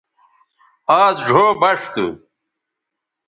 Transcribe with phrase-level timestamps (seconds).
[1.01, 2.07] آز ڙھو بݜ تھو